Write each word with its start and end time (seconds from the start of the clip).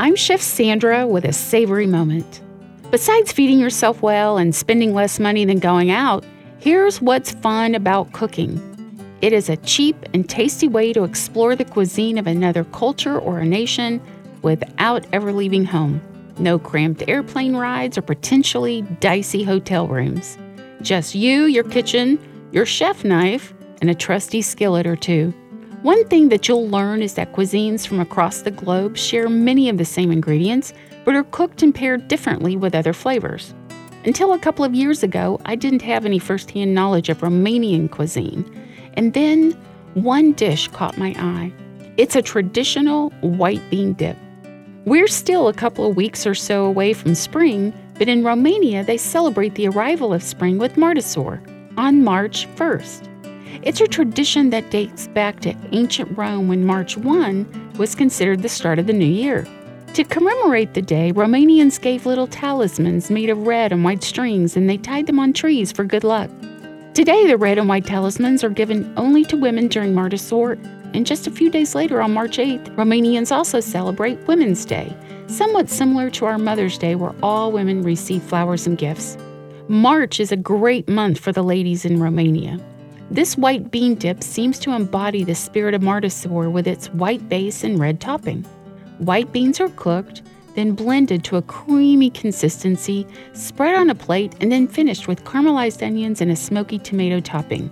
I'm 0.00 0.14
Chef 0.14 0.40
Sandra 0.40 1.08
with 1.08 1.24
a 1.24 1.32
savory 1.32 1.88
moment. 1.88 2.40
Besides 2.92 3.32
feeding 3.32 3.58
yourself 3.58 4.00
well 4.00 4.38
and 4.38 4.54
spending 4.54 4.94
less 4.94 5.18
money 5.18 5.44
than 5.44 5.58
going 5.58 5.90
out, 5.90 6.24
here's 6.60 7.02
what's 7.02 7.32
fun 7.32 7.74
about 7.74 8.12
cooking. 8.12 8.62
It 9.22 9.32
is 9.32 9.48
a 9.48 9.56
cheap 9.56 9.96
and 10.14 10.30
tasty 10.30 10.68
way 10.68 10.92
to 10.92 11.02
explore 11.02 11.56
the 11.56 11.64
cuisine 11.64 12.16
of 12.16 12.28
another 12.28 12.62
culture 12.62 13.18
or 13.18 13.40
a 13.40 13.44
nation 13.44 14.00
without 14.42 15.04
ever 15.12 15.32
leaving 15.32 15.64
home. 15.64 16.00
No 16.38 16.60
cramped 16.60 17.02
airplane 17.08 17.56
rides 17.56 17.98
or 17.98 18.02
potentially 18.02 18.82
dicey 19.00 19.42
hotel 19.42 19.88
rooms. 19.88 20.38
Just 20.80 21.16
you, 21.16 21.46
your 21.46 21.64
kitchen, 21.64 22.20
your 22.52 22.66
chef 22.66 23.02
knife, 23.02 23.52
and 23.80 23.90
a 23.90 23.96
trusty 23.96 24.42
skillet 24.42 24.86
or 24.86 24.94
two. 24.94 25.34
One 25.82 26.04
thing 26.08 26.28
that 26.30 26.48
you'll 26.48 26.68
learn 26.68 27.02
is 27.02 27.14
that 27.14 27.32
cuisines 27.32 27.86
from 27.86 28.00
across 28.00 28.42
the 28.42 28.50
globe 28.50 28.96
share 28.96 29.28
many 29.28 29.68
of 29.68 29.78
the 29.78 29.84
same 29.84 30.10
ingredients, 30.10 30.72
but 31.04 31.14
are 31.14 31.22
cooked 31.22 31.62
and 31.62 31.72
paired 31.72 32.08
differently 32.08 32.56
with 32.56 32.74
other 32.74 32.92
flavors. 32.92 33.54
Until 34.04 34.32
a 34.32 34.40
couple 34.40 34.64
of 34.64 34.74
years 34.74 35.04
ago, 35.04 35.40
I 35.44 35.54
didn't 35.54 35.82
have 35.82 36.04
any 36.04 36.18
firsthand 36.18 36.74
knowledge 36.74 37.08
of 37.08 37.20
Romanian 37.20 37.88
cuisine. 37.88 38.44
And 38.94 39.14
then 39.14 39.52
one 39.94 40.32
dish 40.32 40.66
caught 40.66 40.98
my 40.98 41.14
eye. 41.16 41.52
It's 41.96 42.16
a 42.16 42.22
traditional 42.22 43.10
white 43.20 43.62
bean 43.70 43.92
dip. 43.92 44.16
We're 44.84 45.06
still 45.06 45.46
a 45.46 45.54
couple 45.54 45.88
of 45.88 45.96
weeks 45.96 46.26
or 46.26 46.34
so 46.34 46.64
away 46.64 46.92
from 46.92 47.14
spring, 47.14 47.72
but 47.94 48.08
in 48.08 48.24
Romania 48.24 48.82
they 48.82 48.96
celebrate 48.96 49.54
the 49.54 49.68
arrival 49.68 50.12
of 50.12 50.24
spring 50.24 50.58
with 50.58 50.74
Martisor 50.74 51.40
on 51.78 52.02
March 52.02 52.48
1st. 52.56 53.17
It's 53.62 53.80
a 53.80 53.86
tradition 53.86 54.50
that 54.50 54.70
dates 54.70 55.08
back 55.08 55.40
to 55.40 55.54
ancient 55.72 56.16
Rome 56.16 56.48
when 56.48 56.64
March 56.64 56.96
1 56.96 57.74
was 57.78 57.94
considered 57.94 58.42
the 58.42 58.48
start 58.48 58.78
of 58.78 58.86
the 58.86 58.92
new 58.92 59.04
year. 59.04 59.46
To 59.94 60.04
commemorate 60.04 60.74
the 60.74 60.82
day, 60.82 61.12
Romanians 61.12 61.80
gave 61.80 62.06
little 62.06 62.26
talismans 62.26 63.10
made 63.10 63.30
of 63.30 63.46
red 63.46 63.72
and 63.72 63.84
white 63.84 64.02
strings 64.02 64.56
and 64.56 64.68
they 64.68 64.76
tied 64.76 65.06
them 65.06 65.18
on 65.18 65.32
trees 65.32 65.72
for 65.72 65.84
good 65.84 66.04
luck. 66.04 66.30
Today, 66.94 67.26
the 67.26 67.36
red 67.36 67.58
and 67.58 67.68
white 67.68 67.86
talismans 67.86 68.42
are 68.42 68.50
given 68.50 68.92
only 68.96 69.24
to 69.26 69.36
women 69.36 69.68
during 69.68 69.94
Martisor 69.94 70.56
and 70.94 71.06
just 71.06 71.26
a 71.26 71.30
few 71.30 71.50
days 71.50 71.74
later, 71.74 72.00
on 72.00 72.14
March 72.14 72.38
8th, 72.38 72.74
Romanians 72.76 73.34
also 73.34 73.60
celebrate 73.60 74.18
Women's 74.26 74.64
Day, 74.64 74.94
somewhat 75.26 75.68
similar 75.68 76.10
to 76.10 76.24
our 76.24 76.38
Mother's 76.38 76.78
Day, 76.78 76.94
where 76.94 77.14
all 77.22 77.52
women 77.52 77.82
receive 77.82 78.22
flowers 78.22 78.66
and 78.66 78.78
gifts. 78.78 79.16
March 79.68 80.18
is 80.18 80.32
a 80.32 80.36
great 80.36 80.88
month 80.88 81.18
for 81.18 81.30
the 81.30 81.42
ladies 81.42 81.84
in 81.84 82.00
Romania. 82.00 82.58
This 83.10 83.38
white 83.38 83.70
bean 83.70 83.94
dip 83.94 84.22
seems 84.22 84.58
to 84.60 84.72
embody 84.72 85.24
the 85.24 85.34
spirit 85.34 85.74
of 85.74 85.80
Martisor 85.80 86.52
with 86.52 86.66
its 86.66 86.88
white 86.88 87.26
base 87.28 87.64
and 87.64 87.78
red 87.78 88.00
topping. 88.00 88.42
White 88.98 89.32
beans 89.32 89.60
are 89.60 89.70
cooked, 89.70 90.20
then 90.54 90.72
blended 90.72 91.24
to 91.24 91.36
a 91.36 91.42
creamy 91.42 92.10
consistency, 92.10 93.06
spread 93.32 93.74
on 93.76 93.88
a 93.88 93.94
plate, 93.94 94.34
and 94.40 94.52
then 94.52 94.68
finished 94.68 95.08
with 95.08 95.24
caramelized 95.24 95.82
onions 95.86 96.20
and 96.20 96.30
a 96.30 96.36
smoky 96.36 96.78
tomato 96.78 97.18
topping. 97.18 97.70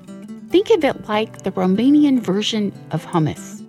Think 0.48 0.70
of 0.70 0.84
it 0.84 1.06
like 1.06 1.43
the 1.43 1.53
Romanian 1.53 2.19
version 2.19 2.73
of 2.93 3.05
hummus. 3.05 3.62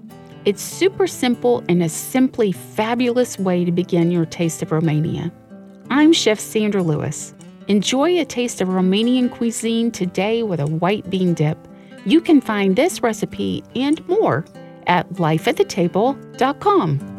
It's 0.46 0.62
super 0.62 1.08
simple 1.08 1.66
and 1.68 1.84
a 1.84 1.90
simply 1.90 2.54
fabulous 2.54 3.38
way 3.38 3.66
to 3.66 3.72
begin 3.74 4.10
your 4.10 4.26
taste 4.26 4.62
of 4.62 4.72
Romania. 4.72 5.34
I'm 5.90 6.14
Chef 6.14 6.40
Sandra 6.40 6.82
Lewis. 6.82 7.34
Enjoy 7.68 8.20
a 8.20 8.26
taste 8.26 8.62
of 8.62 8.70
Romanian 8.70 9.30
cuisine 9.30 9.92
today 9.92 10.42
with 10.42 10.62
a 10.62 10.68
white 10.68 11.10
bean 11.10 11.34
dip. 11.34 11.58
You 12.06 12.22
can 12.22 12.40
find 12.40 12.78
this 12.78 13.04
recipe 13.04 13.62
and 13.76 14.08
more 14.08 14.46
at 14.88 15.10
lifeatthetable.com. 15.16 17.17